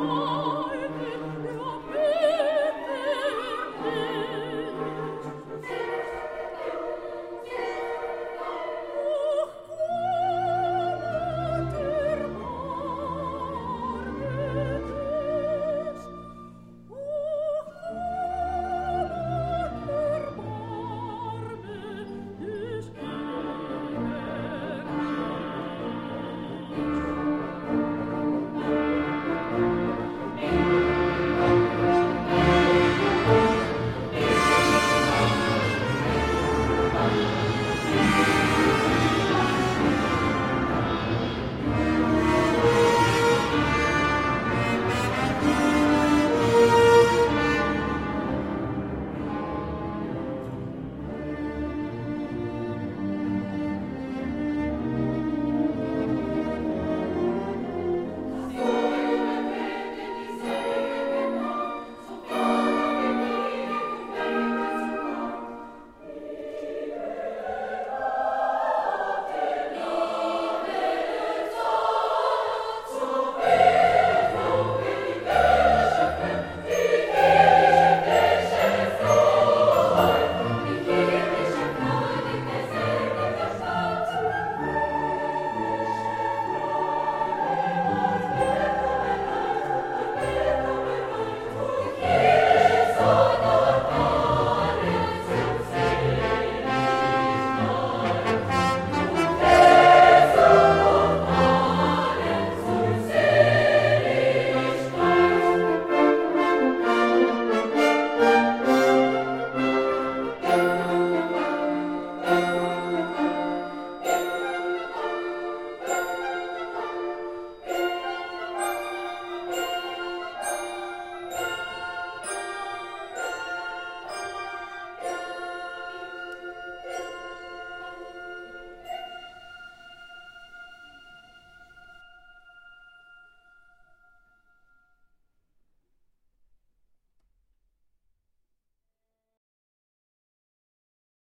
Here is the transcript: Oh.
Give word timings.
Oh. 0.00 0.47